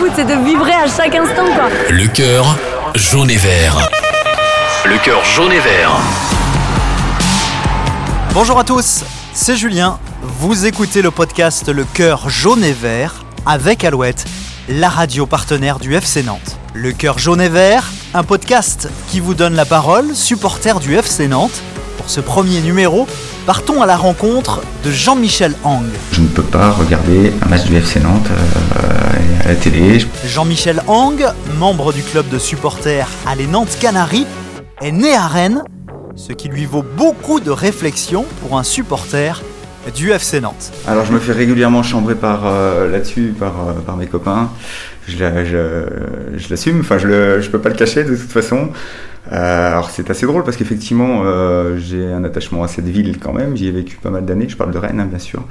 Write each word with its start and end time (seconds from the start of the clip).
foot, 0.00 0.12
c'est 0.16 0.24
de 0.24 0.44
vibrer 0.44 0.72
à 0.72 0.86
chaque 0.86 1.14
instant, 1.14 1.44
quoi. 1.44 1.68
Le 1.90 2.06
cœur 2.06 2.56
jaune 2.94 3.30
et 3.30 3.36
vert. 3.36 3.90
Le 4.86 4.96
cœur 4.96 5.22
jaune 5.24 5.52
et 5.52 5.60
vert. 5.60 5.90
Bonjour 8.32 8.58
à 8.58 8.64
tous, 8.64 9.04
c'est 9.34 9.56
Julien. 9.56 9.98
Vous 10.22 10.64
écoutez 10.64 11.02
le 11.02 11.10
podcast 11.10 11.68
Le 11.68 11.84
cœur 11.84 12.30
jaune 12.30 12.64
et 12.64 12.72
vert 12.72 13.26
avec 13.44 13.84
Alouette, 13.84 14.24
la 14.70 14.88
radio 14.88 15.26
partenaire 15.26 15.78
du 15.78 15.94
FC 15.94 16.22
Nantes. 16.22 16.56
Le 16.72 16.92
cœur 16.92 17.18
jaune 17.18 17.42
et 17.42 17.50
vert, 17.50 17.90
un 18.14 18.22
podcast 18.22 18.88
qui 19.08 19.20
vous 19.20 19.34
donne 19.34 19.54
la 19.54 19.66
parole, 19.66 20.14
supporter 20.14 20.80
du 20.80 20.96
FC 20.96 21.28
Nantes. 21.28 21.60
Pour 21.98 22.08
ce 22.08 22.22
premier 22.22 22.62
numéro, 22.62 23.06
partons 23.44 23.82
à 23.82 23.86
la 23.86 23.98
rencontre 23.98 24.62
de 24.82 24.90
Jean-Michel 24.90 25.54
Hang. 25.62 25.84
Je 26.12 26.22
ne 26.22 26.28
peux 26.28 26.42
pas 26.42 26.70
regarder 26.70 27.34
un 27.44 27.48
match 27.50 27.64
du 27.64 27.76
FC 27.76 28.00
Nantes 28.00 28.28
euh, 28.30 29.10
à 29.44 29.48
la 29.48 29.54
télé. 29.54 29.98
Jean-Michel 30.26 30.82
Hang, 30.88 31.24
membre 31.58 31.92
du 31.92 32.02
club 32.02 32.28
de 32.28 32.38
supporters 32.38 33.08
Allez 33.26 33.46
Nantes 33.46 33.76
Canaries, 33.80 34.26
est 34.82 34.92
né 34.92 35.14
à 35.14 35.26
Rennes, 35.26 35.62
ce 36.16 36.32
qui 36.32 36.48
lui 36.48 36.64
vaut 36.66 36.84
beaucoup 36.96 37.40
de 37.40 37.50
réflexion 37.50 38.24
pour 38.42 38.58
un 38.58 38.62
supporter 38.62 39.42
du 39.94 40.10
FC 40.10 40.40
Nantes. 40.40 40.72
Alors 40.86 41.04
je 41.06 41.12
me 41.12 41.18
fais 41.18 41.32
régulièrement 41.32 41.82
chambrer 41.82 42.14
par 42.14 42.42
euh, 42.46 42.90
là-dessus 42.90 43.34
par, 43.38 43.68
euh, 43.68 43.72
par 43.84 43.96
mes 43.96 44.06
copains. 44.06 44.50
Je, 45.08 45.18
la- 45.18 45.44
je, 45.44 45.86
je 46.36 46.50
l'assume, 46.50 46.80
enfin 46.80 46.98
je 46.98 47.06
ne 47.38 47.46
peux 47.48 47.60
pas 47.60 47.70
le 47.70 47.74
cacher 47.76 48.04
de 48.04 48.14
toute 48.14 48.30
façon. 48.30 48.68
Euh, 49.32 49.68
alors 49.68 49.90
c'est 49.90 50.10
assez 50.10 50.26
drôle 50.26 50.44
parce 50.44 50.56
qu'effectivement 50.56 51.22
j'ai 51.78 52.06
un 52.12 52.24
attachement 52.24 52.62
à 52.62 52.68
cette 52.68 52.86
ville 52.88 53.18
quand 53.18 53.32
même. 53.32 53.56
J'y 53.56 53.68
ai 53.68 53.70
vécu 53.72 53.96
pas 53.96 54.10
mal 54.10 54.24
d'années. 54.26 54.48
Je 54.48 54.56
parle 54.56 54.70
de 54.72 54.78
Rennes 54.78 55.00
hein, 55.00 55.06
bien 55.08 55.18
sûr. 55.18 55.42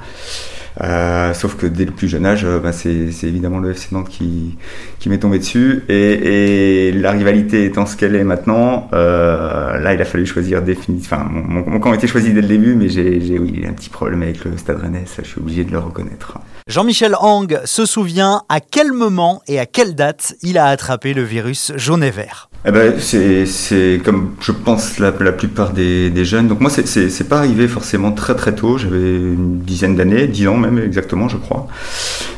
Euh, 0.82 1.34
sauf 1.34 1.56
que 1.56 1.66
dès 1.66 1.84
le 1.84 1.90
plus 1.92 2.08
jeune 2.08 2.24
âge, 2.26 2.44
euh, 2.44 2.58
bah, 2.60 2.72
c'est 2.72 2.90
évidemment 3.24 3.58
le 3.58 3.70
FC 3.72 3.88
Nantes 3.92 4.08
qui, 4.08 4.56
qui 4.98 5.08
m'est 5.08 5.18
tombé 5.18 5.38
dessus. 5.38 5.82
Et, 5.88 6.88
et 6.88 6.92
la 6.92 7.10
rivalité 7.10 7.64
étant 7.64 7.86
ce 7.86 7.96
qu'elle 7.96 8.14
est 8.14 8.24
maintenant, 8.24 8.88
euh, 8.92 9.78
là 9.78 9.94
il 9.94 10.00
a 10.00 10.04
fallu 10.04 10.26
choisir 10.26 10.62
définitivement. 10.62 11.18
Enfin, 11.18 11.28
mon, 11.30 11.42
mon- 11.42 11.70
mon 11.70 11.80
camp 11.80 11.92
a 11.92 11.94
été 11.94 12.06
choisi 12.06 12.32
dès 12.32 12.42
le 12.42 12.48
début, 12.48 12.74
mais 12.74 12.88
j'ai, 12.88 13.18
oui, 13.38 13.64
un 13.68 13.72
petit 13.72 13.90
problème 13.90 14.22
avec 14.22 14.44
le 14.44 14.56
Stade 14.56 14.78
Rennais, 14.80 15.04
ça 15.06 15.22
je 15.24 15.28
suis 15.28 15.40
obligé 15.40 15.64
de 15.64 15.72
le 15.72 15.78
reconnaître. 15.78 16.38
Jean-Michel 16.66 17.16
Hang 17.18 17.60
se 17.64 17.84
souvient 17.86 18.42
à 18.48 18.60
quel 18.60 18.92
moment 18.92 19.42
et 19.48 19.58
à 19.58 19.66
quelle 19.66 19.94
date 19.94 20.34
il 20.42 20.58
a 20.58 20.66
attrapé 20.66 21.14
le 21.14 21.22
virus 21.22 21.72
jaune 21.76 22.04
et 22.04 22.10
vert. 22.10 22.49
Eh 22.66 22.72
ben, 22.72 22.92
c'est, 23.00 24.02
comme 24.04 24.34
je 24.38 24.52
pense 24.52 24.98
la, 24.98 25.14
la 25.18 25.32
plupart 25.32 25.72
des, 25.72 26.24
jeunes. 26.26 26.46
Donc 26.46 26.60
moi, 26.60 26.70
c'est 26.70 27.28
pas 27.28 27.38
arrivé 27.38 27.66
forcément 27.68 28.12
très 28.12 28.34
très 28.34 28.54
tôt. 28.54 28.76
J'avais 28.76 29.16
une 29.16 29.60
dizaine 29.60 29.96
d'années, 29.96 30.26
dix 30.26 30.46
ans 30.46 30.58
même 30.58 30.78
exactement, 30.78 31.28
je 31.28 31.38
crois. 31.38 31.68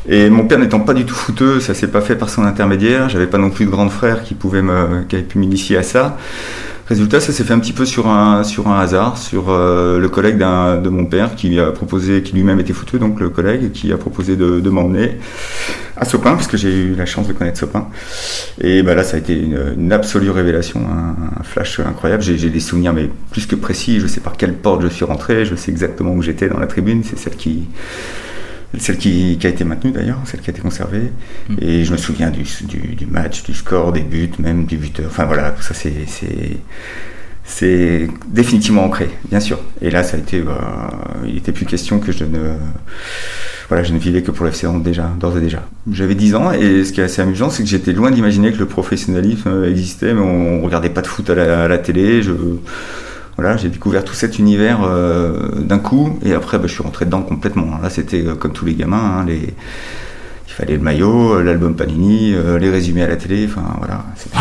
Et 0.09 0.31
mon 0.31 0.47
père 0.47 0.61
n'étant 0.61 0.81
pas 0.81 0.95
du 0.95 1.05
tout 1.05 1.15
fouteux, 1.15 1.59
ça 1.59 1.75
s'est 1.75 1.89
pas 1.89 2.01
fait 2.01 2.15
par 2.15 2.31
son 2.31 2.45
intermédiaire. 2.45 3.09
J'avais 3.09 3.27
pas 3.27 3.39
non 3.39 3.51
plus 3.51 3.65
de 3.65 3.71
grand 3.71 3.89
frère 3.89 4.23
qui 4.23 4.35
pouvait 4.35 4.63
me, 4.63 5.03
qui 5.09 5.17
avait 5.17 5.25
pu 5.25 5.39
m'initier 5.39 5.77
à 5.77 5.83
ça. 5.83 6.17
Résultat, 6.93 7.21
ça 7.21 7.33
s'est 7.33 7.45
fait 7.45 7.55
un 7.55 7.59
petit 7.59 7.73
peu 7.73 7.87
sur 7.87 8.07
un, 8.07 8.45
sur 8.45 8.69
un 8.69 8.79
hasard, 8.79 9.17
sur 9.17 9.47
euh, 9.49 9.99
le 9.99 10.09
collègue 10.11 10.37
de 10.37 10.89
mon 10.91 11.07
père 11.07 11.37
qui 11.37 11.59
a 11.59 11.73
proposé, 11.73 12.23
qui 12.23 12.35
lui-même 12.35 12.61
était 12.61 12.75
fouteux, 12.75 12.99
donc 12.99 13.19
le 13.19 13.31
collègue 13.31 13.73
qui 13.73 13.91
a 13.95 13.97
proposé 13.97 14.37
de, 14.37 14.69
m'emmener 14.69 15.17
à 15.97 16.05
Sopin, 16.05 16.35
parce 16.35 16.49
que 16.49 16.59
j'ai 16.59 16.71
eu 16.71 16.95
la 16.95 17.07
chance 17.07 17.27
de 17.29 17.33
connaître 17.33 17.59
Sopin. 17.59 17.89
Et 18.61 18.83
bah 18.83 18.95
là, 18.95 19.05
ça 19.05 19.17
a 19.17 19.21
été 19.21 19.33
une, 19.33 19.91
absolue 19.91 20.29
révélation, 20.29 20.81
un, 20.81 21.41
un 21.41 21.43
flash 21.45 21.81
incroyable. 21.81 22.23
J'ai 22.23 22.51
des 22.51 22.61
souvenirs, 22.61 22.93
mais 22.93 23.09
plus 23.31 23.47
que 23.47 23.57
précis. 23.57 23.99
Je 23.99 24.07
sais 24.07 24.21
par 24.21 24.37
quelle 24.37 24.53
porte 24.53 24.83
je 24.83 24.89
suis 24.89 25.07
rentré, 25.07 25.47
je 25.47 25.55
sais 25.55 25.71
exactement 25.71 26.13
où 26.13 26.21
j'étais 26.21 26.51
dans 26.51 26.59
la 26.59 26.67
tribune. 26.67 27.05
C'est 27.05 27.19
celle 27.19 27.37
qui, 27.37 27.69
celle 28.79 28.97
qui, 28.97 29.37
qui 29.39 29.47
a 29.47 29.51
été 29.51 29.65
maintenue 29.65 29.93
d'ailleurs, 29.93 30.19
celle 30.25 30.41
qui 30.41 30.51
a 30.51 30.53
été 30.53 30.63
conservée. 30.63 31.13
Et 31.61 31.85
je 31.85 31.93
me 31.93 31.97
souviens 31.97 32.31
du, 32.31 32.45
du, 32.65 32.95
du 32.95 33.07
match, 33.07 33.43
du 33.43 33.55
score, 33.55 33.93
des 33.93 34.01
buts, 34.01 34.31
même 34.39 34.65
du 34.65 34.77
buteur. 34.77 35.07
Enfin 35.09 35.25
voilà, 35.25 35.51
tout 35.51 35.63
ça 35.63 35.75
c'est, 35.75 35.93
c'est, 36.07 36.57
c'est 37.45 38.09
définitivement 38.29 38.85
ancré, 38.85 39.11
bien 39.29 39.41
sûr. 39.41 39.59
Et 39.81 39.91
là, 39.91 40.03
ça 40.03 40.17
a 40.17 40.21
été, 40.21 40.41
bah, 40.41 40.91
il 41.27 41.35
n'était 41.35 41.53
plus 41.53 41.67
question 41.67 41.99
que 41.99 42.13
je 42.13 42.25
ne, 42.25 42.55
voilà, 43.69 43.85
je 43.85 43.93
ne 43.93 43.99
vivais 43.99 44.23
que 44.23 44.31
pour 44.31 44.47
l'FC 44.47 44.65
Nantes 44.65 44.83
déjà, 44.83 45.11
d'ores 45.21 45.39
et 45.39 45.41
déjà. 45.41 45.67
J'avais 45.91 46.15
10 46.15 46.35
ans 46.35 46.53
et 46.53 46.85
ce 46.85 46.93
qui 46.93 47.01
est 47.01 47.05
assez 47.05 47.21
amusant, 47.21 47.51
c'est 47.51 47.63
que 47.63 47.69
j'étais 47.69 47.93
loin 47.93 48.11
d'imaginer 48.11 48.53
que 48.53 48.59
le 48.59 48.67
professionnalisme 48.67 49.65
existait, 49.65 50.15
mais 50.15 50.21
on, 50.21 50.61
on 50.61 50.63
regardait 50.63 50.91
pas 50.91 51.03
de 51.03 51.07
foot 51.07 51.29
à 51.31 51.35
la, 51.35 51.65
à 51.65 51.69
la 51.69 51.79
télé. 51.79 52.23
Je, 52.23 52.33
voilà, 53.37 53.57
j'ai 53.57 53.69
découvert 53.69 54.05
tout 54.05 54.15
cet 54.15 54.39
univers 54.39 54.81
euh, 54.85 55.49
d'un 55.57 55.79
coup 55.79 56.19
et 56.25 56.35
après, 56.35 56.59
bah, 56.59 56.67
je 56.67 56.73
suis 56.75 56.83
rentré 56.83 57.05
dedans 57.07 57.23
complètement. 57.23 57.79
Là, 57.83 57.89
c'était 57.91 58.25
euh, 58.27 58.35
comme 58.35 58.53
tous 58.53 58.65
les 58.67 58.75
gamins, 58.75 59.21
hein, 59.21 59.25
les, 59.27 59.55
il 60.49 60.53
fallait 60.53 60.77
le 60.77 60.83
maillot, 60.83 61.35
euh, 61.37 61.43
l'album 61.43 61.75
Panini, 61.75 62.35
les 62.61 62.71
résumés 62.71 63.03
à 63.03 63.09
la 63.09 63.17
télé, 63.17 63.47
enfin 63.49 63.65
voilà. 63.79 64.05
c'était- 64.17 64.37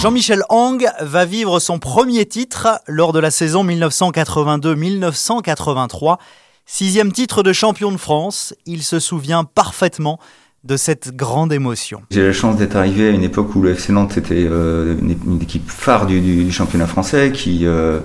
Jean-Michel 0.00 0.42
Hang 0.48 0.88
va 1.02 1.26
vivre 1.26 1.60
son 1.60 1.78
premier 1.78 2.24
titre 2.24 2.80
lors 2.88 3.12
de 3.12 3.18
la 3.18 3.30
saison 3.30 3.62
1982-1983. 3.66 6.16
Sixième 6.64 7.12
titre 7.12 7.42
de 7.42 7.52
champion 7.52 7.92
de 7.92 7.98
France, 7.98 8.54
il 8.64 8.82
se 8.82 8.98
souvient 8.98 9.44
parfaitement 9.44 10.18
de 10.64 10.78
cette 10.78 11.14
grande 11.14 11.52
émotion. 11.52 12.00
J'ai 12.10 12.26
la 12.26 12.32
chance 12.32 12.56
d'être 12.56 12.76
arrivé 12.76 13.08
à 13.08 13.10
une 13.10 13.24
époque 13.24 13.54
où 13.54 13.60
le 13.60 13.72
FC 13.72 13.92
Nantes 13.92 14.16
était 14.16 14.46
euh, 14.48 14.96
une, 15.02 15.42
équipe 15.42 15.68
phare 15.68 16.06
du, 16.06 16.50
championnat 16.50 16.86
français, 16.86 17.30
qui, 17.30 17.66
euh, 17.66 18.00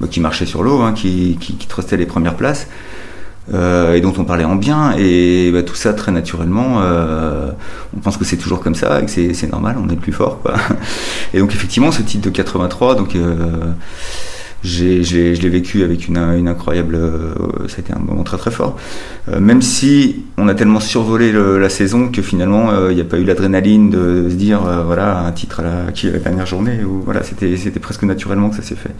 bah, 0.00 0.06
qui 0.06 0.20
marchait 0.20 0.44
sur 0.44 0.62
l'eau, 0.62 0.82
hein, 0.82 0.92
qui, 0.92 1.38
qui, 1.40 1.56
les 1.96 2.04
premières 2.04 2.36
places, 2.36 2.66
euh, 3.54 3.94
et 3.94 4.00
dont 4.00 4.12
on 4.18 4.24
parlait 4.24 4.44
en 4.44 4.56
bien. 4.56 4.94
Et 4.98 5.50
bah, 5.52 5.62
tout 5.62 5.74
ça, 5.74 5.92
très 5.92 6.12
naturellement, 6.12 6.80
euh, 6.82 7.50
on 7.96 8.00
pense 8.00 8.16
que 8.16 8.24
c'est 8.24 8.36
toujours 8.36 8.60
comme 8.60 8.74
ça, 8.74 9.00
et 9.00 9.06
que 9.06 9.10
c'est 9.34 9.50
normal, 9.50 9.76
on 9.82 9.88
est 9.88 9.94
le 9.94 10.00
plus 10.00 10.12
fort. 10.12 10.40
Quoi. 10.42 10.54
Et 11.34 11.38
donc 11.40 11.52
effectivement, 11.54 11.90
ce 11.92 12.02
titre 12.02 12.24
de 12.24 12.30
83, 12.30 12.94
donc... 12.96 13.14
Euh, 13.16 13.36
j'ai- 14.64 15.04
je 15.04 15.40
l'ai 15.40 15.48
vécu 15.48 15.84
avec 15.84 16.08
une, 16.08 16.16
une 16.18 16.48
incroyable. 16.48 16.96
euh, 16.96 17.32
ça 17.68 17.76
a 17.76 17.80
été 17.80 17.92
un 17.92 18.00
moment 18.00 18.24
très 18.24 18.36
très 18.38 18.50
fort. 18.50 18.76
Euh, 19.28 19.38
même 19.38 19.62
si 19.62 20.24
on 20.36 20.48
a 20.48 20.54
tellement 20.54 20.80
survolé 20.80 21.30
le- 21.30 21.58
la 21.60 21.68
saison 21.68 22.08
que 22.08 22.22
finalement 22.22 22.70
euh, 22.72 22.90
il 22.90 22.96
n'y 22.96 23.00
a 23.00 23.04
pas 23.04 23.18
eu 23.18 23.24
l'adrénaline 23.24 23.88
de, 23.90 24.26
se 24.28 24.34
dire 24.34 24.66
euh, 24.66 24.82
voilà 24.82 25.20
un 25.20 25.30
titre 25.30 25.60
à 25.60 25.62
la, 25.62 25.92
qui, 25.92 26.10
la 26.10 26.18
dernière 26.18 26.46
journée. 26.46 26.82
Ou, 26.84 27.02
voilà, 27.04 27.22
c'était, 27.22 27.56
c'était 27.56 27.78
presque 27.78 28.02
naturellement 28.02 28.50
que 28.50 28.56
ça 28.56 28.62
s'est 28.62 28.74
fait. 28.74 28.90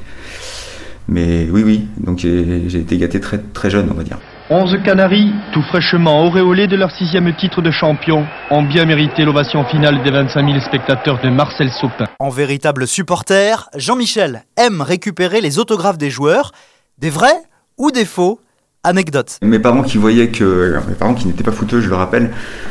Mais 1.08 1.48
oui, 1.50 1.62
oui, 1.64 1.88
donc 1.98 2.18
j'ai 2.20 2.78
été 2.78 2.96
gâté 2.96 3.18
très 3.18 3.38
très 3.38 3.68
jeune, 3.68 3.88
on 3.90 3.94
va 3.94 4.04
dire. 4.04 4.18
11 4.50 4.78
Canaries, 4.82 5.34
tout 5.52 5.60
fraîchement 5.60 6.24
auréolés 6.24 6.68
de 6.68 6.76
leur 6.76 6.90
sixième 6.90 7.30
titre 7.36 7.60
de 7.60 7.70
champion, 7.70 8.24
ont 8.50 8.62
bien 8.62 8.86
mérité 8.86 9.26
l'ovation 9.26 9.62
finale 9.66 10.02
des 10.02 10.10
25 10.10 10.42
000 10.42 10.60
spectateurs 10.60 11.20
de 11.22 11.28
Marcel 11.28 11.68
Sopin. 11.70 12.06
En 12.18 12.30
véritable 12.30 12.86
supporter, 12.86 13.68
Jean-Michel 13.76 14.44
aime 14.56 14.80
récupérer 14.80 15.42
les 15.42 15.58
autographes 15.58 15.98
des 15.98 16.08
joueurs, 16.08 16.52
des 16.96 17.10
vrais 17.10 17.42
ou 17.76 17.90
des 17.90 18.06
faux. 18.06 18.40
Anecdote. 18.84 19.38
Mes 19.42 19.58
parents 19.58 19.82
qui 19.82 19.98
voyaient 19.98 20.28
que, 20.28 20.78
mes 20.88 20.94
parents 20.94 21.12
qui 21.12 21.26
n'étaient 21.26 21.42
pas 21.42 21.52
fouteux, 21.52 21.80
je 21.80 21.90
le 21.90 21.96
rappelle, 21.96 22.30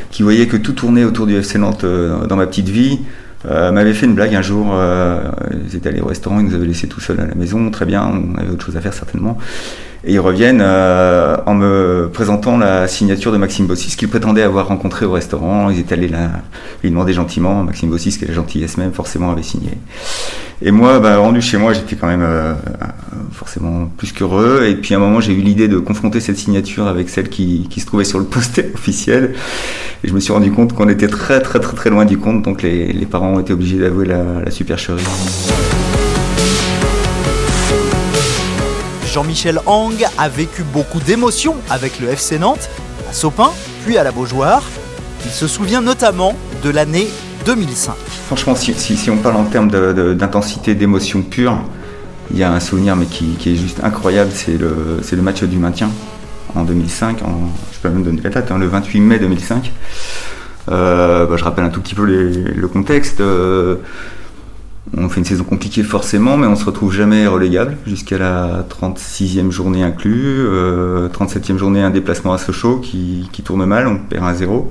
qui 0.09 0.23
voyaient 0.23 0.47
que 0.47 0.57
tout 0.57 0.71
tournait 0.71 1.03
autour 1.03 1.27
du 1.27 1.35
FC 1.35 1.59
Nantes 1.59 1.83
euh, 1.83 2.25
dans 2.25 2.37
ma 2.37 2.47
petite 2.47 2.69
vie, 2.69 3.01
euh, 3.45 3.71
m'avaient 3.71 3.93
fait 3.93 4.05
une 4.05 4.15
blague 4.15 4.33
un 4.33 4.41
jour. 4.41 4.69
euh, 4.71 5.29
ils 5.65 5.75
étaient 5.75 5.89
allés 5.89 5.99
au 5.99 6.07
restaurant, 6.07 6.39
ils 6.39 6.45
nous 6.47 6.55
avaient 6.55 6.65
laissé 6.65 6.87
tout 6.87 7.01
seul 7.01 7.19
à 7.19 7.25
la 7.25 7.35
maison, 7.35 7.69
très 7.69 7.85
bien, 7.85 8.03
on 8.07 8.35
avait 8.37 8.49
autre 8.49 8.65
chose 8.65 8.77
à 8.77 8.81
faire 8.81 8.93
certainement. 8.93 9.37
Et 10.05 10.13
ils 10.13 10.19
reviennent 10.19 10.61
euh, 10.61 11.37
en 11.45 11.55
me 11.55 12.09
présentant 12.13 12.57
la 12.57 12.87
signature 12.87 13.31
de 13.31 13.37
Maxime 13.37 13.65
Bossis, 13.65 13.95
qu'ils 13.95 14.09
prétendaient 14.09 14.43
avoir 14.43 14.67
rencontré 14.67 15.05
au 15.05 15.11
restaurant. 15.11 15.69
Ils 15.69 15.79
étaient 15.79 15.93
allés 15.93 16.07
là, 16.07 16.29
ils 16.83 16.91
demandaient 16.91 17.13
gentiment. 17.13 17.63
Maxime 17.63 17.89
Bossis, 17.89 18.17
qui 18.17 18.25
est 18.25 18.27
la 18.27 18.33
gentillesse 18.33 18.77
même, 18.77 18.93
forcément 18.93 19.31
avait 19.31 19.43
signé. 19.43 19.71
Et 20.61 20.71
moi, 20.71 20.99
bah, 20.99 21.17
rendu 21.17 21.41
chez 21.41 21.57
moi, 21.57 21.73
j'étais 21.73 21.95
quand 21.95 22.07
même 22.07 22.23
euh, 22.23 22.53
forcément 23.31 23.85
plus 23.97 24.11
qu'heureux. 24.11 24.65
Et 24.67 24.75
puis 24.75 24.93
à 24.93 24.97
un 24.97 24.99
moment, 24.99 25.19
j'ai 25.19 25.33
eu 25.33 25.41
l'idée 25.41 25.67
de 25.67 25.77
confronter 25.77 26.19
cette 26.19 26.37
signature 26.37 26.87
avec 26.87 27.09
celle 27.09 27.29
qui, 27.29 27.67
qui 27.69 27.79
se 27.79 27.85
trouvait 27.85 28.03
sur 28.03 28.19
le 28.19 28.25
poster 28.25 28.71
officiel. 28.73 29.33
Et 30.03 30.07
je 30.07 30.13
me 30.13 30.19
suis 30.19 30.33
rendu 30.33 30.51
compte 30.51 30.73
qu'on 30.73 30.89
était 30.89 31.07
très 31.07 31.41
très 31.41 31.59
très 31.59 31.75
très 31.75 31.89
loin 31.89 32.05
du 32.05 32.17
compte. 32.17 32.43
Donc 32.43 32.61
les, 32.61 32.91
les 32.91 33.05
parents 33.05 33.33
ont 33.33 33.39
été 33.39 33.53
obligés 33.53 33.77
d'avouer 33.77 34.05
la, 34.05 34.23
la 34.45 34.51
supercherie. 34.51 35.03
Jean-Michel 39.17 39.59
Hang 39.65 40.05
a 40.19 40.29
vécu 40.29 40.61
beaucoup 40.61 40.99
d'émotions 40.99 41.55
avec 41.71 41.99
le 41.99 42.07
FC 42.09 42.37
Nantes, 42.37 42.69
à 43.09 43.13
Sopin, 43.13 43.49
puis 43.83 43.97
à 43.97 44.03
la 44.03 44.11
Beaujoire. 44.11 44.61
Il 45.25 45.31
se 45.31 45.47
souvient 45.47 45.81
notamment 45.81 46.35
de 46.63 46.69
l'année 46.69 47.07
2005. 47.43 47.95
Franchement, 48.27 48.53
si, 48.53 49.09
on 49.09 49.17
parle 49.17 49.37
en 49.37 49.45
termes 49.45 49.71
d'intensité, 50.13 50.75
d'émotion 50.75 51.23
pure, 51.23 51.57
il 52.29 52.37
y 52.37 52.43
a 52.43 52.51
un 52.51 52.59
souvenir 52.59 52.95
qui, 53.09 53.35
est 53.43 53.55
juste 53.55 53.79
incroyable, 53.83 54.29
c'est 54.35 54.55
le, 54.55 55.21
match 55.23 55.41
du 55.41 55.57
maintien. 55.57 55.89
en 56.53 56.61
2005, 56.61 57.17
je 57.71 57.79
peux 57.79 57.89
même 57.89 58.03
donner 58.03 58.21
la 58.21 58.29
date, 58.29 58.51
hein, 58.51 58.59
le 58.59 58.67
28 58.67 58.99
mai 58.99 59.17
2005. 59.17 59.71
Bah, 60.67 61.27
je 61.35 61.43
rappelle 61.43 61.65
un 61.65 61.69
tout 61.69 61.81
petit 61.81 61.95
peu 61.95 62.05
le 62.05 62.67
contexte. 62.67 63.19
On 64.95 65.09
fait 65.09 65.19
une 65.19 65.25
saison 65.25 65.43
compliquée 65.43 65.83
forcément, 65.83 66.37
mais 66.37 66.47
on 66.47 66.55
se 66.55 66.63
retrouve 66.63 66.93
jamais 66.93 67.27
relégable 67.27 67.77
jusqu'à 67.85 68.17
la 68.17 68.65
36e 68.69 69.51
journée 69.51 69.83
inclus. 69.83 70.45
37e 70.47 71.57
journée, 71.57 71.81
un 71.81 71.89
déplacement 71.89 72.33
à 72.33 72.37
Sochaux 72.37 72.77
qui, 72.77 73.29
qui 73.33 73.41
tourne 73.41 73.65
mal, 73.65 73.87
on 73.87 73.97
perd 73.97 74.23
1-0. 74.23 74.67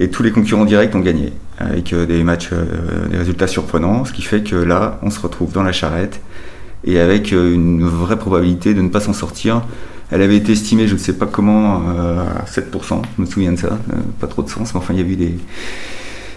Et 0.00 0.08
tous 0.08 0.22
les 0.22 0.32
concurrents 0.32 0.64
directs 0.64 0.94
ont 0.94 1.00
gagné, 1.00 1.34
avec 1.58 1.92
euh, 1.92 2.06
des 2.06 2.24
matchs, 2.24 2.48
euh, 2.52 3.06
des 3.10 3.18
résultats 3.18 3.46
surprenants, 3.46 4.06
ce 4.06 4.14
qui 4.14 4.22
fait 4.22 4.42
que 4.42 4.56
là, 4.56 4.98
on 5.02 5.10
se 5.10 5.20
retrouve 5.20 5.52
dans 5.52 5.62
la 5.62 5.72
charrette, 5.72 6.22
et 6.84 6.98
avec 6.98 7.34
euh, 7.34 7.52
une 7.52 7.84
vraie 7.84 8.18
probabilité 8.18 8.72
de 8.72 8.80
ne 8.80 8.88
pas 8.88 9.00
s'en 9.00 9.12
sortir. 9.12 9.62
Elle 10.10 10.22
avait 10.22 10.38
été 10.38 10.52
estimée, 10.52 10.88
je 10.88 10.94
ne 10.94 10.98
sais 10.98 11.12
pas 11.12 11.26
comment, 11.26 11.82
à 11.86 12.44
7%, 12.44 13.02
je 13.16 13.22
me 13.22 13.26
souviens 13.26 13.52
de 13.52 13.58
ça, 13.58 13.78
pas 14.18 14.26
trop 14.26 14.42
de 14.42 14.48
sens, 14.48 14.74
mais 14.74 14.78
enfin 14.78 14.92
il 14.92 14.98
y 14.98 15.02
a 15.04 15.06
eu 15.06 15.14
des... 15.14 15.38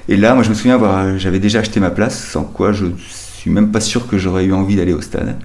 Et 0.10 0.18
là, 0.18 0.34
moi 0.34 0.44
je 0.44 0.50
me 0.50 0.54
souviens 0.54 0.76
avoir, 0.76 1.18
j'avais 1.18 1.40
déjà 1.40 1.60
acheté 1.60 1.80
ma 1.80 1.90
place, 1.90 2.22
sans 2.32 2.44
quoi 2.44 2.72
je 2.72 2.86
suis 2.98 3.50
même 3.50 3.72
pas 3.72 3.80
sûr 3.80 4.08
que 4.08 4.18
j'aurais 4.18 4.46
eu 4.46 4.54
envie 4.54 4.76
d'aller 4.76 4.94
au 4.94 5.02
stade. 5.02 5.38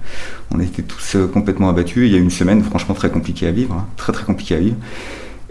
On 0.51 0.59
était 0.59 0.81
tous 0.81 1.17
complètement 1.33 1.69
abattus, 1.69 2.07
il 2.07 2.13
y 2.13 2.15
a 2.15 2.19
une 2.19 2.29
semaine 2.29 2.63
franchement 2.63 2.95
très 2.95 3.09
compliquée 3.09 3.47
à 3.47 3.51
vivre, 3.51 3.73
hein, 3.75 3.87
très 3.97 4.13
très 4.13 4.25
compliquée 4.25 4.55
à 4.55 4.59
vivre. 4.59 4.75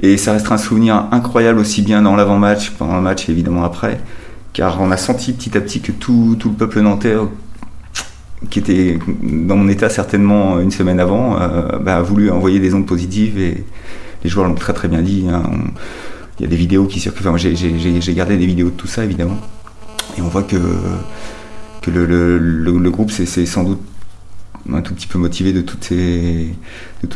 Et 0.00 0.16
ça 0.16 0.32
restera 0.32 0.54
un 0.54 0.58
souvenir 0.58 1.06
incroyable 1.10 1.58
aussi 1.58 1.82
bien 1.82 2.02
dans 2.02 2.16
l'avant-match, 2.16 2.70
pendant 2.70 2.96
le 2.96 3.02
match 3.02 3.28
et 3.28 3.32
évidemment 3.32 3.64
après, 3.64 4.00
car 4.52 4.80
on 4.80 4.90
a 4.90 4.96
senti 4.96 5.32
petit 5.32 5.56
à 5.56 5.60
petit 5.60 5.80
que 5.80 5.92
tout, 5.92 6.36
tout 6.38 6.50
le 6.50 6.54
peuple 6.54 6.80
nantais, 6.80 7.16
qui 8.50 8.60
était 8.60 8.98
dans 9.22 9.56
mon 9.56 9.68
état 9.68 9.88
certainement 9.88 10.60
une 10.60 10.70
semaine 10.70 11.00
avant, 11.00 11.40
euh, 11.40 11.78
bah, 11.78 11.96
a 11.96 12.02
voulu 12.02 12.30
envoyer 12.30 12.60
des 12.60 12.74
ondes 12.74 12.86
positives 12.86 13.38
et 13.38 13.64
les 14.22 14.30
joueurs 14.30 14.46
l'ont 14.46 14.54
très 14.54 14.72
très 14.72 14.88
bien 14.88 15.02
dit. 15.02 15.26
Hein. 15.30 15.42
Il 16.38 16.42
y 16.42 16.46
a 16.46 16.48
des 16.48 16.56
vidéos 16.56 16.86
qui 16.86 17.00
circulent, 17.00 17.36
j'ai 17.36 18.14
gardé 18.14 18.36
des 18.36 18.46
vidéos 18.46 18.70
de 18.70 18.74
tout 18.74 18.86
ça 18.86 19.04
évidemment, 19.04 19.38
et 20.16 20.22
on 20.22 20.28
voit 20.28 20.42
que, 20.42 20.56
le, 21.86 22.90
groupe 22.90 23.10
c'est 23.10 23.46
sans 23.46 23.64
doute 23.64 23.80
un 24.72 24.82
tout 24.82 24.94
petit 24.94 25.06
peu 25.06 25.18
motivé 25.18 25.52
de, 25.52 25.62
toute 25.62 25.84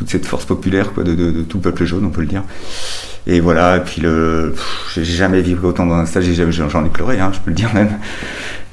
cette 0.09 0.27
force 0.27 0.45
populaire, 0.45 0.93
quoi, 0.93 1.05
de, 1.05 1.43
tout 1.43 1.59
le 1.59 1.63
peuple 1.63 1.85
jaune, 1.85 2.05
on 2.05 2.11
peut 2.11 2.23
le 2.23 2.27
dire. 2.27 2.45
Et 3.27 3.39
voilà, 3.39 3.77
et 3.77 3.81
puis 3.81 4.01
le, 4.01 4.55
j'ai 4.95 5.05
jamais 5.05 5.41
vécu 5.41 5.65
autant 5.65 5.87
dans 5.87 5.95
un 5.95 6.07
stade, 6.07 6.25
j'en 6.25 6.85
ai 6.85 6.89
pleuré, 6.89 7.21
hein, 7.21 7.31
je 7.33 7.39
peux 7.39 7.51
le 7.51 7.57
dire 7.57 7.73
même. 7.73 7.91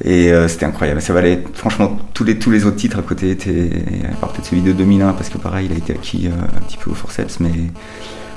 Et 0.03 0.31
euh, 0.31 0.47
c'était 0.47 0.65
incroyable. 0.65 1.01
Ça 1.01 1.13
valait, 1.13 1.43
franchement, 1.53 1.99
tous 2.13 2.23
les, 2.23 2.39
tous 2.39 2.49
les 2.49 2.65
autres 2.65 2.77
titres 2.77 2.97
à 2.97 3.01
côté 3.01 3.31
étaient, 3.31 3.69
à 4.11 4.15
part 4.15 4.31
peut-être 4.31 4.47
celui 4.47 4.61
de 4.61 4.71
2001, 4.71 5.13
parce 5.13 5.29
que 5.29 5.37
pareil, 5.37 5.67
il 5.69 5.75
a 5.75 5.77
été 5.77 5.93
acquis 5.93 6.27
euh, 6.27 6.31
un 6.57 6.61
petit 6.61 6.77
peu 6.77 6.89
au 6.89 6.95
forceps, 6.95 7.39
mais 7.39 7.51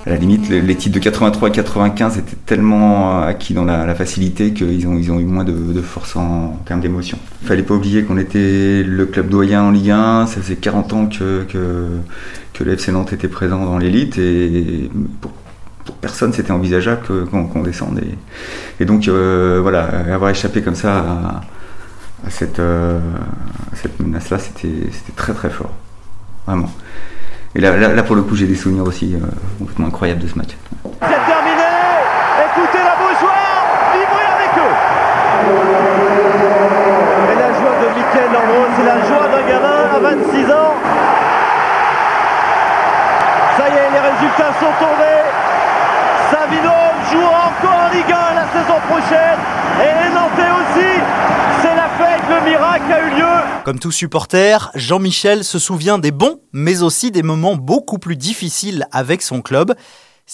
à 0.07 0.11
la 0.11 0.17
limite, 0.17 0.49
les, 0.49 0.75
titres 0.75 0.95
de 0.95 1.01
83 1.01 1.49
et 1.49 1.53
95 1.53 2.19
étaient 2.19 2.37
tellement 2.47 3.23
euh, 3.23 3.27
acquis 3.27 3.55
dans 3.55 3.65
la, 3.65 3.95
facilité 3.95 4.53
qu'ils 4.53 4.87
ont, 4.89 4.97
ils 4.97 5.13
ont 5.13 5.21
eu 5.21 5.25
moins 5.25 5.45
de, 5.45 5.81
force 5.81 6.17
en, 6.17 6.61
termes 6.65 6.81
d'émotion. 6.81 7.19
Il 7.43 7.49
fallait 7.49 7.63
pas 7.63 7.75
oublier 7.75 8.03
qu'on 8.03 8.19
était 8.19 8.83
le 8.83 9.07
club 9.07 9.29
doyen 9.29 9.63
en 9.63 9.71
Ligue 9.71 9.91
1, 9.91 10.27
ça 10.27 10.41
faisait 10.41 10.57
40 10.57 10.93
ans 10.93 11.07
que, 11.07 11.45
que, 11.45 11.87
que 12.53 12.91
Nantes 12.91 13.13
était 13.13 13.29
présent 13.29 13.65
dans 13.65 13.79
l'élite 13.79 14.19
et 14.19 14.91
pour, 15.21 15.33
personne 16.01 16.33
c'était 16.33 16.53
envisageable 16.53 17.03
qu'on 17.31 17.63
descende. 17.63 18.01
Et, 18.81 18.85
donc 18.85 19.07
euh, 19.09 19.61
voilà, 19.63 19.85
avoir 20.13 20.31
échappé 20.31 20.63
comme 20.63 20.75
ça 20.75 20.99
à, 20.99 21.41
euh, 22.59 23.01
à 23.73 23.77
cette 23.77 24.01
menace-là, 24.01 24.39
c'était 24.39 24.91
très 25.17 25.33
très 25.33 25.51
fort. 25.51 25.73
Vraiment. 26.47 26.71
Et 27.55 27.61
là, 27.61 27.77
là, 27.77 28.03
pour 28.03 28.17
le 28.17 28.23
coup, 28.23 28.35
j'ai 28.35 28.47
des 28.47 28.55
souvenirs 28.55 28.85
aussi 28.85 29.15
euh, 29.15 29.19
complètement 29.59 29.89
incroyables 29.89 30.21
de 30.23 30.29
ce 30.29 30.37
match. 30.37 30.57
C'est 30.85 31.09
terminé 31.09 31.69
Écoutez 32.49 32.79
la 32.81 32.97
Beaujoire 32.97 33.65
Vivrez 33.93 34.29
avec 34.37 34.53
eux 34.57 34.75
Et 37.31 37.37
la 37.37 37.51
joie 37.53 37.77
de 37.77 37.89
Mickaël 37.99 38.31
Landreau, 38.33 38.65
c'est 38.77 38.85
la 38.85 38.99
joie 39.05 39.29
d'un 39.29 39.45
gamin 39.47 39.81
à 39.95 39.99
26 40.01 40.51
ans. 40.51 40.75
Ça 43.59 43.69
y 43.69 43.73
est, 43.77 43.91
les 43.93 44.01
résultats 44.01 44.53
sont 44.59 44.73
tombés. 44.81 45.29
Savino 46.31 46.73
joue 47.13 47.29
encore 47.29 47.81
en 47.85 47.91
Ligue 47.93 48.13
1 48.13 48.35
la 48.35 48.47
saison 48.63 48.81
prochaine. 48.89 49.39
Et 49.81 50.05
les 50.05 50.15
Nantais 50.15 50.51
aussi. 50.61 51.01
C'est 51.63 51.75
la 51.75 51.89
fête, 51.89 52.23
le 52.29 52.51
miracle 52.51 52.93
a 52.93 53.01
eu 53.07 53.19
lieu. 53.19 53.63
Comme 53.65 53.79
tout 53.79 53.93
supporter, 53.93 54.71
Jean-Michel 54.75 55.45
se 55.45 55.59
souvient 55.59 55.99
des 55.99 56.11
bons, 56.11 56.41
mais 56.53 56.83
aussi 56.83 57.11
des 57.11 57.23
moments 57.23 57.57
beaucoup 57.57 57.99
plus 57.99 58.17
difficiles 58.17 58.87
avec 58.93 59.23
son 59.23 59.41
club. 59.41 59.75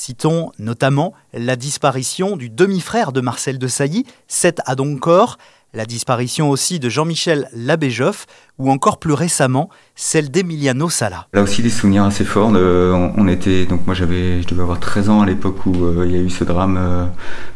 Citons 0.00 0.52
notamment 0.60 1.12
la 1.34 1.56
disparition 1.56 2.36
du 2.36 2.50
demi-frère 2.50 3.10
de 3.10 3.20
Marcel 3.20 3.58
de 3.58 3.66
Sailly, 3.66 4.06
Seth 4.28 4.60
Adoncor, 4.64 5.38
la 5.74 5.86
disparition 5.86 6.50
aussi 6.50 6.78
de 6.78 6.88
Jean-Michel 6.88 7.48
Labéjoff, 7.52 8.26
ou 8.58 8.70
encore 8.70 8.98
plus 8.98 9.12
récemment 9.12 9.68
celle 9.96 10.30
d'Emiliano 10.30 10.88
Sala. 10.88 11.26
Là 11.32 11.42
aussi 11.42 11.62
des 11.62 11.68
souvenirs 11.68 12.04
assez 12.04 12.24
forts. 12.24 12.52
on, 12.52 13.26
était 13.26 13.66
donc 13.66 13.86
moi 13.86 13.94
j'avais 13.96 14.40
je 14.40 14.46
devais 14.46 14.62
avoir 14.62 14.78
13 14.78 15.10
ans 15.10 15.22
à 15.22 15.26
l'époque 15.26 15.66
où 15.66 15.74
euh, 15.84 16.04
il 16.06 16.12
y 16.12 16.16
a 16.16 16.20
eu 16.20 16.30
ce 16.30 16.44
drame 16.44 16.78
euh, 16.80 17.04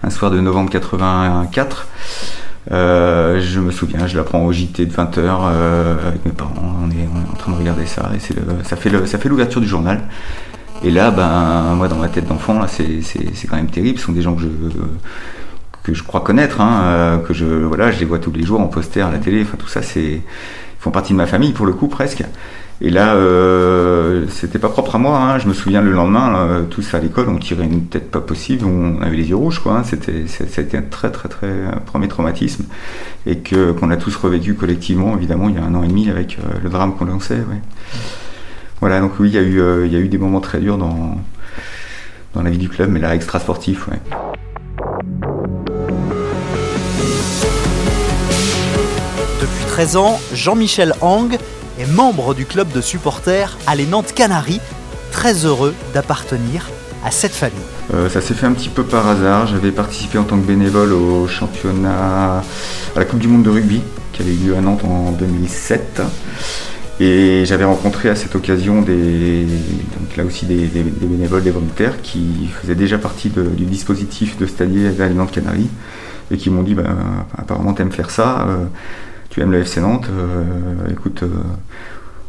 un 0.02 0.10
soir 0.10 0.32
de 0.32 0.40
novembre 0.40 0.70
84. 0.70 1.86
Euh, 2.72 3.40
je 3.40 3.60
me 3.60 3.70
souviens, 3.70 4.08
je 4.08 4.16
l'apprends 4.16 4.44
au 4.44 4.50
JT 4.50 4.86
de 4.86 4.92
20h 4.92 5.28
avec 6.08 6.26
mes 6.26 6.32
parents. 6.32 6.54
On 6.82 6.90
est, 6.90 7.06
en 7.06 7.36
train 7.36 7.52
de 7.52 7.56
regarder 7.56 7.86
ça 7.86 8.10
et 8.16 8.64
ça 8.64 8.76
fait 8.76 9.28
l'ouverture 9.28 9.60
du 9.60 9.68
journal. 9.68 10.02
Et 10.84 10.90
là, 10.90 11.10
ben 11.10 11.74
moi 11.76 11.88
dans 11.88 11.96
ma 11.96 12.08
tête 12.08 12.26
d'enfant, 12.26 12.60
c'est 12.68 13.46
quand 13.48 13.56
même 13.56 13.70
terrible. 13.70 13.98
Ce 13.98 14.06
sont 14.06 14.12
des 14.12 14.22
gens 14.22 14.34
que 14.34 14.42
je 14.42 14.48
que 15.82 15.94
je 15.94 16.02
crois 16.02 16.20
connaître, 16.20 16.60
hein, 16.60 16.82
euh, 16.84 17.18
que 17.18 17.34
je 17.34 17.44
voilà, 17.44 17.90
je 17.90 17.98
les 17.98 18.04
vois 18.04 18.18
tous 18.18 18.30
les 18.32 18.44
jours 18.44 18.60
en 18.60 18.68
poster 18.68 19.00
à 19.00 19.10
la 19.10 19.18
télé, 19.18 19.42
enfin 19.42 19.56
tout 19.58 19.68
ça, 19.68 19.82
c'est 19.82 20.20
font 20.78 20.90
partie 20.90 21.12
de 21.12 21.18
ma 21.18 21.26
famille 21.26 21.52
pour 21.52 21.66
le 21.66 21.72
coup 21.72 21.88
presque. 21.88 22.24
Et 22.80 22.90
là, 22.90 23.14
euh, 23.14 24.26
c'était 24.28 24.58
pas 24.58 24.68
propre 24.68 24.96
à 24.96 24.98
moi. 24.98 25.16
Hein. 25.16 25.38
Je 25.38 25.46
me 25.46 25.54
souviens 25.54 25.80
le 25.80 25.92
lendemain, 25.92 26.64
tous 26.68 26.94
à 26.94 26.98
l'école, 26.98 27.28
on 27.28 27.38
tirait 27.38 27.64
une 27.64 27.86
tête 27.86 28.10
pas 28.10 28.20
possible, 28.20 28.64
on 28.64 29.00
avait 29.02 29.16
les 29.16 29.28
yeux 29.28 29.36
rouges, 29.36 29.60
quoi. 29.60 29.78
Hein. 29.78 29.82
C'était, 29.84 30.24
été 30.60 30.76
un 30.76 30.82
très 30.82 31.12
très 31.12 31.28
très 31.28 31.48
premier 31.86 32.08
traumatisme 32.08 32.64
et 33.26 33.38
que 33.38 33.70
qu'on 33.70 33.90
a 33.90 33.96
tous 33.96 34.16
revécu 34.16 34.54
collectivement, 34.54 35.16
évidemment, 35.16 35.48
il 35.48 35.54
y 35.54 35.58
a 35.58 35.62
un 35.62 35.74
an 35.76 35.84
et 35.84 35.88
demi 35.88 36.10
avec 36.10 36.38
euh, 36.38 36.58
le 36.62 36.70
drame 36.70 36.96
qu'on 36.96 37.04
lançait. 37.04 37.38
Voilà, 38.82 38.98
donc 38.98 39.12
oui, 39.20 39.28
il 39.28 39.34
y 39.36 39.38
a 39.38 39.42
eu, 39.42 39.60
euh, 39.60 39.86
il 39.86 39.92
y 39.92 39.96
a 39.96 40.00
eu 40.00 40.08
des 40.08 40.18
moments 40.18 40.40
très 40.40 40.58
durs 40.58 40.76
dans 40.76 41.16
dans 42.34 42.42
la 42.42 42.50
vie 42.50 42.58
du 42.58 42.68
club, 42.68 42.90
mais 42.90 42.98
là 42.98 43.14
extra 43.14 43.38
sportif, 43.38 43.86
ouais. 43.86 44.00
Depuis 49.40 49.64
13 49.68 49.96
ans, 49.96 50.20
Jean-Michel 50.34 50.94
Hang 51.00 51.38
est 51.78 51.86
membre 51.92 52.34
du 52.34 52.44
club 52.44 52.72
de 52.72 52.80
supporters 52.80 53.56
les 53.76 53.86
Nantes 53.86 54.14
Canaries, 54.16 54.60
très 55.12 55.46
heureux 55.46 55.74
d'appartenir 55.94 56.68
à 57.04 57.12
cette 57.12 57.34
famille. 57.34 57.60
Euh, 57.94 58.08
ça 58.08 58.20
s'est 58.20 58.34
fait 58.34 58.46
un 58.46 58.52
petit 58.52 58.68
peu 58.68 58.82
par 58.82 59.06
hasard. 59.06 59.46
J'avais 59.46 59.70
participé 59.70 60.18
en 60.18 60.24
tant 60.24 60.36
que 60.36 60.44
bénévole 60.44 60.92
au 60.92 61.28
championnat, 61.28 62.42
à 62.96 62.98
la 62.98 63.04
Coupe 63.04 63.20
du 63.20 63.28
Monde 63.28 63.44
de 63.44 63.50
rugby 63.50 63.80
qui 64.12 64.22
avait 64.22 64.32
eu 64.32 64.48
lieu 64.48 64.56
à 64.56 64.60
Nantes 64.60 64.84
en 64.84 65.12
2007. 65.12 66.02
Et 67.04 67.44
j'avais 67.46 67.64
rencontré 67.64 68.10
à 68.10 68.14
cette 68.14 68.36
occasion 68.36 68.80
des, 68.80 69.44
là 70.16 70.24
aussi 70.24 70.46
des, 70.46 70.66
bénévoles, 70.66 71.42
des 71.42 71.50
volontaires 71.50 72.00
qui 72.00 72.46
faisaient 72.46 72.76
déjà 72.76 72.96
partie 72.96 73.28
du 73.28 73.64
dispositif 73.64 74.38
de 74.38 74.46
stadier 74.46 74.86
à 75.00 75.08
Nantes 75.08 75.32
Canaries 75.32 75.68
et 76.30 76.36
qui 76.36 76.48
m'ont 76.48 76.62
dit 76.62 76.74
bah, 76.74 76.94
apparemment 77.36 77.72
t'aimes 77.72 77.90
faire 77.90 78.10
ça. 78.10 78.46
Euh, 78.46 78.66
tu 79.30 79.40
aimes 79.40 79.50
le 79.50 79.58
FC 79.58 79.80
Nantes, 79.80 80.06
euh, 80.12 80.92
écoute, 80.92 81.24
euh, 81.24 81.28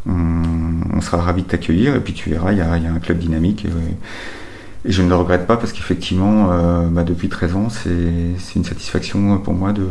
on, 0.08 1.02
sera 1.02 1.18
ravis 1.18 1.44
de 1.44 1.50
t'accueillir 1.50 1.94
et 1.96 2.00
puis 2.00 2.14
tu 2.14 2.32
verras, 2.32 2.52
il 2.52 2.58
y 2.58 2.62
a, 2.62 2.72
un 2.72 3.00
club 3.00 3.20
dynamique. 3.20 3.66
Et, 3.66 4.92
je 4.92 5.04
ne 5.04 5.08
le 5.08 5.16
regrette 5.16 5.46
pas 5.46 5.56
parce 5.58 5.72
qu'effectivement, 5.72 6.50
bah, 6.90 7.04
depuis 7.04 7.30
13 7.30 7.56
ans, 7.56 7.68
c'est 7.70 8.56
une 8.56 8.66
satisfaction 8.66 9.38
pour 9.38 9.54
moi 9.54 9.72
de, 9.72 9.84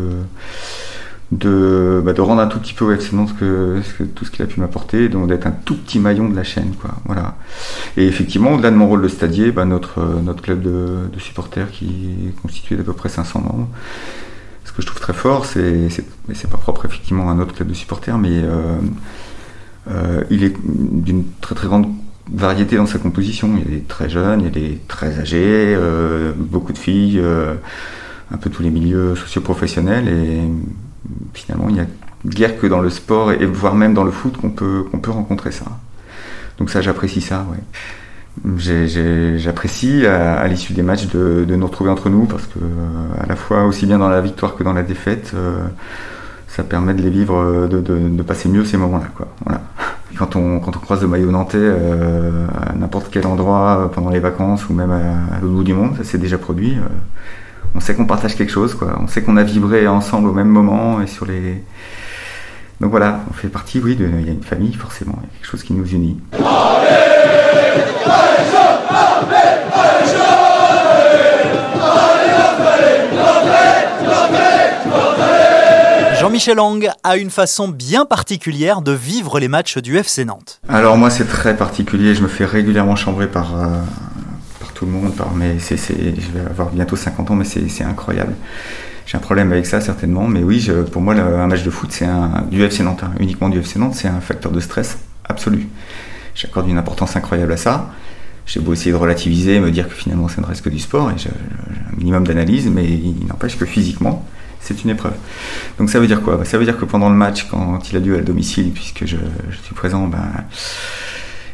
de, 1.32 2.02
bah, 2.04 2.12
de 2.12 2.20
rendre 2.20 2.42
un 2.42 2.46
tout 2.46 2.60
petit 2.60 2.74
peu 2.74 2.94
FC 2.94 3.16
Nantes 3.16 3.34
que, 3.38 3.80
tout 4.14 4.24
ce 4.24 4.30
qu'il 4.30 4.42
a 4.42 4.46
pu 4.46 4.60
m'apporter, 4.60 5.08
donc 5.08 5.28
d'être 5.28 5.46
un 5.46 5.50
tout 5.50 5.76
petit 5.76 5.98
maillon 5.98 6.28
de 6.28 6.36
la 6.36 6.44
chaîne. 6.44 6.72
Quoi, 6.80 6.90
voilà. 7.06 7.36
Et 7.96 8.06
effectivement, 8.06 8.52
au-delà 8.52 8.70
de 8.70 8.76
mon 8.76 8.86
rôle 8.86 9.02
de 9.02 9.08
stadier, 9.08 9.50
bah, 9.50 9.64
notre, 9.64 10.02
notre 10.22 10.42
club 10.42 10.62
de, 10.62 11.18
supporters 11.18 11.70
qui 11.70 12.10
est 12.28 12.40
constitué 12.42 12.76
d'à 12.76 12.82
peu 12.82 12.92
près 12.92 13.08
500 13.08 13.40
membres, 13.40 13.68
ce 14.64 14.72
que 14.72 14.82
je 14.82 14.86
trouve 14.86 15.00
très 15.00 15.14
fort, 15.14 15.46
c'est, 15.46 15.88
c'est 15.88 16.50
pas 16.50 16.58
propre 16.58 16.84
effectivement 16.84 17.30
à 17.30 17.32
un 17.32 17.40
autre 17.40 17.54
club 17.54 17.68
de 17.68 17.74
supporters, 17.74 18.18
mais 18.18 18.42
euh, 18.42 18.76
euh, 19.90 20.24
il 20.30 20.44
est 20.44 20.54
d'une 20.64 21.24
très 21.40 21.54
très 21.54 21.66
grande 21.66 21.86
variété 22.30 22.76
dans 22.76 22.86
sa 22.86 22.98
composition. 22.98 23.50
Il 23.56 23.72
y 23.72 23.74
a 23.74 23.78
des 23.78 23.84
très 23.84 24.10
jeunes, 24.10 24.40
il 24.40 24.44
y 24.44 24.48
a 24.48 24.50
des 24.50 24.78
très 24.86 25.18
âgés, 25.18 25.74
euh, 25.76 26.32
beaucoup 26.36 26.72
de 26.72 26.78
filles, 26.78 27.22
un 28.30 28.36
peu 28.36 28.50
tous 28.50 28.62
les 28.62 28.70
milieux 28.70 29.14
socio-professionnels, 29.16 30.08
et 30.08 30.40
finalement 31.34 31.68
il 31.68 31.76
y 31.76 31.80
a 31.80 31.86
guère 32.26 32.58
que 32.58 32.66
dans 32.66 32.80
le 32.80 32.90
sport 32.90 33.32
et 33.32 33.44
voire 33.46 33.74
même 33.74 33.94
dans 33.94 34.04
le 34.04 34.10
foot 34.10 34.36
qu'on 34.36 34.50
peut 34.50 34.84
qu'on 34.90 34.98
peut 34.98 35.10
rencontrer 35.10 35.52
ça. 35.52 35.66
Donc 36.58 36.70
ça 36.70 36.80
j'apprécie 36.80 37.20
ça, 37.20 37.46
ouais. 37.50 37.58
J'apprécie 38.56 40.06
à, 40.06 40.46
l'issue 40.48 40.72
des 40.72 40.82
matchs 40.82 41.08
de, 41.08 41.44
nous 41.48 41.66
retrouver 41.66 41.90
entre 41.90 42.08
nous 42.08 42.24
parce 42.24 42.46
que 42.46 42.58
à 43.22 43.26
la 43.26 43.36
fois 43.36 43.64
aussi 43.64 43.84
bien 43.84 43.98
dans 43.98 44.08
la 44.08 44.22
victoire 44.22 44.56
que 44.56 44.62
dans 44.62 44.72
la 44.72 44.82
défaite, 44.82 45.32
ça 46.48 46.62
permet 46.62 46.94
de 46.94 47.02
les 47.02 47.10
vivre, 47.10 47.68
de, 47.68 48.22
passer 48.22 48.48
mieux 48.48 48.64
ces 48.64 48.78
moments-là. 48.78 49.58
Quand 50.16 50.36
on, 50.36 50.60
quand 50.60 50.76
on 50.76 50.80
croise 50.80 51.02
le 51.02 51.08
maillot 51.08 51.30
nantais 51.30 51.72
à 52.68 52.72
n'importe 52.74 53.08
quel 53.10 53.26
endroit 53.26 53.90
pendant 53.94 54.10
les 54.10 54.20
vacances 54.20 54.66
ou 54.68 54.72
même 54.72 54.90
à, 54.90 55.38
l'autre 55.40 55.54
bout 55.54 55.64
du 55.64 55.74
monde, 55.74 55.96
ça 55.98 56.04
s'est 56.04 56.18
déjà 56.18 56.38
produit. 56.38 56.78
On 57.74 57.80
sait 57.80 57.94
qu'on 57.94 58.06
partage 58.06 58.36
quelque 58.36 58.52
chose, 58.52 58.74
quoi. 58.74 58.98
On 59.00 59.08
sait 59.08 59.22
qu'on 59.22 59.36
a 59.36 59.42
vibré 59.42 59.86
ensemble 59.86 60.28
au 60.28 60.32
même 60.32 60.48
moment 60.48 61.00
et 61.00 61.06
sur 61.06 61.26
les 61.26 61.62
donc 62.82 62.90
voilà, 62.90 63.20
on 63.30 63.32
fait 63.32 63.46
partie, 63.46 63.78
oui, 63.78 63.94
de, 63.94 64.08
il 64.18 64.26
y 64.26 64.28
a 64.28 64.32
une 64.32 64.42
famille 64.42 64.74
forcément, 64.74 65.16
il 65.18 65.22
y 65.22 65.26
a 65.26 65.38
quelque 65.38 65.48
chose 65.48 65.62
qui 65.62 65.72
nous 65.72 65.86
unit. 65.86 66.18
Jean-Michel 76.18 76.56
Lang 76.56 76.90
a 77.04 77.16
une 77.16 77.30
façon 77.30 77.68
bien 77.68 78.04
particulière 78.04 78.82
de 78.82 78.90
vivre 78.90 79.38
les 79.38 79.46
matchs 79.46 79.78
du 79.78 79.96
FC 79.96 80.24
Nantes. 80.24 80.60
Alors 80.68 80.96
moi 80.96 81.08
c'est 81.08 81.28
très 81.28 81.56
particulier, 81.56 82.16
je 82.16 82.22
me 82.22 82.28
fais 82.28 82.44
régulièrement 82.44 82.96
chambrer 82.96 83.28
par, 83.28 83.54
euh, 83.54 83.66
par 83.68 84.11
tout 84.82 84.86
le 84.86 84.92
monde, 84.92 85.14
par, 85.14 85.32
mais 85.32 85.60
c'est, 85.60 85.76
je 85.76 86.32
vais 86.32 86.50
avoir 86.50 86.70
bientôt 86.70 86.96
50 86.96 87.30
ans 87.30 87.36
mais 87.36 87.44
c'est 87.44 87.84
incroyable. 87.84 88.34
J'ai 89.06 89.16
un 89.16 89.20
problème 89.20 89.52
avec 89.52 89.64
ça 89.64 89.80
certainement, 89.80 90.26
mais 90.26 90.42
oui, 90.42 90.68
pour 90.90 91.00
moi, 91.00 91.14
un 91.14 91.46
match 91.46 91.62
de 91.62 91.70
foot, 91.70 91.92
c'est 91.92 92.04
un 92.04 92.44
du 92.50 92.60
FC 92.64 92.82
Nantes, 92.82 93.02
hein, 93.04 93.12
uniquement 93.20 93.48
du 93.48 93.60
FC 93.60 93.78
Nantes, 93.78 93.94
c'est 93.94 94.08
un 94.08 94.20
facteur 94.20 94.50
de 94.50 94.58
stress 94.58 94.98
absolu. 95.24 95.68
J'accorde 96.34 96.68
une 96.68 96.78
importance 96.78 97.14
incroyable 97.14 97.52
à 97.52 97.56
ça. 97.56 97.90
J'ai 98.44 98.58
beau 98.58 98.72
essayer 98.72 98.90
de 98.90 98.96
relativiser, 98.96 99.60
me 99.60 99.70
dire 99.70 99.88
que 99.88 99.94
finalement, 99.94 100.26
ça 100.26 100.40
ne 100.40 100.46
reste 100.46 100.62
que 100.62 100.70
du 100.70 100.80
sport, 100.80 101.12
et 101.12 101.14
j'ai 101.16 101.30
un 101.30 101.96
minimum 101.96 102.26
d'analyse, 102.26 102.68
mais 102.68 102.84
il 102.84 103.26
n'empêche 103.28 103.56
que 103.56 103.64
physiquement, 103.64 104.26
c'est 104.58 104.82
une 104.82 104.90
épreuve. 104.90 105.14
Donc 105.78 105.90
ça 105.90 106.00
veut 106.00 106.08
dire 106.08 106.22
quoi? 106.22 106.38
Bah, 106.38 106.44
Ça 106.44 106.58
veut 106.58 106.64
dire 106.64 106.76
que 106.76 106.84
pendant 106.84 107.08
le 107.08 107.14
match, 107.14 107.46
quand 107.48 107.88
il 107.88 107.96
a 107.96 108.00
dû 108.00 108.16
à 108.16 108.20
domicile, 108.20 108.72
puisque 108.72 109.06
je, 109.06 109.16
suis 109.62 109.74
présent, 109.76 110.08
ben, 110.08 110.26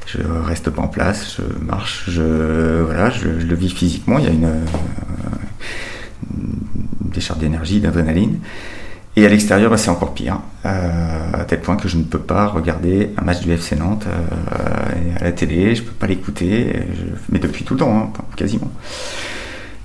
je 0.09 0.19
reste 0.47 0.71
pas 0.71 0.83
en 0.83 0.89
place, 0.89 1.37
je 1.39 1.65
marche, 1.65 2.05
je, 2.09 2.83
voilà, 2.83 3.11
je, 3.11 3.29
le 3.29 3.55
vis 3.55 3.71
physiquement. 3.71 4.19
Il 4.19 4.25
y 4.25 4.29
a 4.29 4.31
une, 4.31 4.51
décharge 7.03 7.41
d'énergie, 7.41 7.81
d'adrénaline. 7.81 8.39
Et 9.17 9.27
à 9.27 9.29
l'extérieur, 9.29 9.77
c'est 9.79 9.91
encore 9.91 10.15
pire, 10.15 10.39
euh, 10.65 11.33
à 11.33 11.45
tel 11.45 11.61
point 11.61 11.77
que 11.77 11.89
je 11.89 11.97
ne 11.97 12.05
peux 12.05 12.21
pas 12.21 12.47
regarder 12.47 13.11
un 13.19 13.25
match 13.25 13.41
du 13.41 13.51
FC 13.51 13.75
Nantes 13.75 14.07
euh, 14.07 15.17
à 15.19 15.25
la 15.25 15.33
télé, 15.33 15.75
je 15.75 15.83
ne 15.83 15.89
peux 15.89 15.95
pas 15.95 16.07
l'écouter, 16.07 16.73
mais 17.29 17.41
depuis 17.41 17.65
tout 17.65 17.75
le 17.75 17.81
temps, 17.81 17.99
hein, 17.99 18.23
quasiment. 18.37 18.71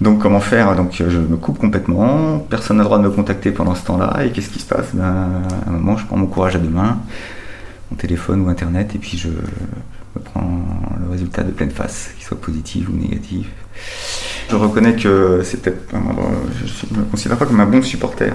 Donc 0.02 0.20
comment 0.20 0.40
faire? 0.40 0.76
Donc 0.76 0.92
je 0.96 1.18
me 1.18 1.38
coupe 1.38 1.58
complètement, 1.58 2.38
personne 2.48 2.78
n'a 2.78 2.84
le 2.84 2.90
droit 2.90 3.00
de 3.00 3.04
me 3.04 3.10
contacter 3.10 3.50
pendant 3.50 3.74
ce 3.74 3.84
temps-là, 3.86 4.24
et 4.24 4.30
qu'est-ce 4.30 4.50
qui 4.50 4.60
se 4.60 4.68
passe? 4.68 4.94
Ben, 4.94 5.42
À 5.66 5.70
un 5.70 5.72
moment, 5.72 5.98
je 5.98 6.06
prends 6.06 6.18
mon 6.18 6.28
courage 6.28 6.56
à 6.56 6.60
deux 6.60 6.70
mains, 6.70 7.00
mon 7.90 7.98
téléphone 7.98 8.42
ou 8.42 8.50
internet, 8.50 8.94
et 8.94 9.00
puis 9.00 9.18
je, 9.18 9.30
me 10.16 10.22
prends 10.22 10.64
le 11.04 11.12
résultat 11.12 11.44
de 11.44 11.52
pleine 11.52 11.72
face, 11.72 12.12
qu'il 12.16 12.26
soit 12.26 12.40
positif 12.40 12.88
ou 12.90 12.94
négatif. 12.94 13.48
Je 14.50 14.56
reconnais 14.56 14.96
que 14.96 15.42
c'est 15.44 15.62
peut-être. 15.62 15.82
Je 15.92 16.94
ne 16.94 17.00
me 17.00 17.06
considère 17.06 17.38
pas 17.38 17.46
comme 17.46 17.60
un 17.60 17.66
bon 17.66 17.82
supporter. 17.82 18.34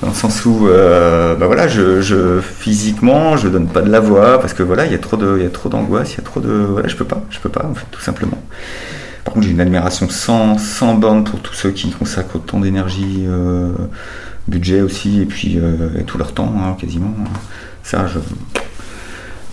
Dans 0.00 0.08
le 0.08 0.14
sens 0.14 0.44
où, 0.44 0.68
euh, 0.68 1.34
bah 1.36 1.46
voilà, 1.46 1.66
je, 1.68 2.40
physiquement, 2.40 3.36
je 3.36 3.48
donne 3.48 3.68
pas 3.68 3.80
de 3.80 3.90
la 3.90 4.00
voix 4.00 4.40
parce 4.40 4.52
que 4.52 4.62
voilà, 4.62 4.86
il 4.86 4.92
y 4.92 4.94
a 4.94 4.98
trop 4.98 5.16
de, 5.16 5.36
il 5.38 5.44
y 5.44 5.46
a 5.46 5.50
trop 5.50 5.68
d'angoisse, 5.68 6.14
il 6.14 6.18
y 6.18 6.20
a 6.20 6.24
trop 6.24 6.40
de, 6.40 6.50
voilà, 6.50 6.88
je 6.88 6.96
peux 6.96 7.04
pas, 7.04 7.22
je 7.30 7.38
peux 7.38 7.48
pas 7.48 7.64
en 7.64 7.74
fait, 7.74 7.86
tout 7.90 8.00
simplement. 8.00 8.42
Par 9.24 9.32
contre, 9.32 9.46
j'ai 9.46 9.52
une 9.52 9.60
admiration 9.60 10.08
sans, 10.10 10.58
sans 10.58 10.94
borne 10.94 11.24
pour 11.24 11.40
tous 11.40 11.54
ceux 11.54 11.70
qui 11.70 11.90
consacrent 11.90 12.36
autant 12.36 12.60
d'énergie, 12.60 13.24
euh, 13.26 13.72
budget 14.46 14.82
aussi, 14.82 15.22
et 15.22 15.26
puis 15.26 15.58
euh, 15.58 16.02
tout 16.06 16.18
leur 16.18 16.34
temps, 16.34 16.52
hein, 16.58 16.76
quasiment. 16.78 17.14
Ça, 17.82 18.06
je, 18.06 18.18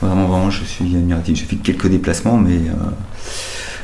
vraiment, 0.02 0.26
vraiment, 0.28 0.50
je 0.50 0.64
suis 0.64 0.96
admiratif. 0.96 1.38
J'ai 1.38 1.46
fait 1.46 1.56
quelques 1.58 1.88
déplacements, 1.88 2.38
mais 2.38 2.60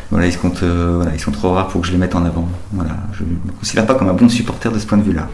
voilà, 0.10 0.28
ils, 0.28 0.38
comptent, 0.38 0.64
euh, 0.64 0.94
voilà, 0.96 1.14
ils 1.14 1.20
sont 1.20 1.32
trop 1.32 1.52
rares 1.52 1.68
pour 1.68 1.82
que 1.82 1.88
je 1.88 1.92
les 1.92 1.98
mette 1.98 2.16
en 2.16 2.24
avant. 2.24 2.48
Voilà, 2.72 2.96
je 3.12 3.24
ne 3.24 3.30
me 3.30 3.52
considère 3.60 3.86
pas 3.86 3.96
comme 3.96 4.08
un 4.08 4.14
bon 4.14 4.30
supporter 4.30 4.72
de 4.72 4.80
ce 4.80 4.86
point 4.86 4.98
de 4.98 5.04
vue-là. 5.04 5.28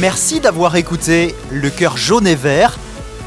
Merci 0.00 0.40
d'avoir 0.40 0.74
écouté 0.76 1.34
Le 1.52 1.70
cœur 1.70 1.96
jaune 1.96 2.26
et 2.26 2.34
vert. 2.34 2.76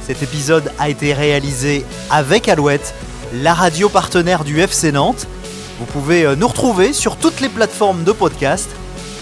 Cet 0.05 0.23
épisode 0.23 0.71
a 0.77 0.89
été 0.89 1.13
réalisé 1.13 1.85
avec 2.09 2.49
Alouette, 2.49 2.93
la 3.33 3.53
radio 3.53 3.87
partenaire 3.87 4.43
du 4.43 4.59
FC 4.59 4.91
Nantes. 4.91 5.25
Vous 5.79 5.85
pouvez 5.85 6.25
euh, 6.25 6.35
nous 6.35 6.47
retrouver 6.49 6.91
sur 6.91 7.15
toutes 7.15 7.39
les 7.39 7.49
plateformes 7.49 8.03
de 8.03 8.11
podcast. 8.11 8.69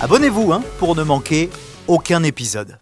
Abonnez-vous 0.02 0.52
hein, 0.52 0.64
pour 0.80 0.96
ne 0.96 1.04
manquer 1.04 1.52
aucun 1.88 2.24
épisode. 2.24 2.80